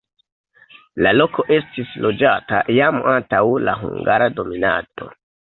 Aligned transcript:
La 1.05 1.11
loko 1.17 1.45
estis 1.57 1.91
loĝata 2.05 2.63
jam 2.79 2.99
antaŭ 3.13 3.43
la 3.69 3.77
hungara 3.83 4.33
dominado. 4.41 5.13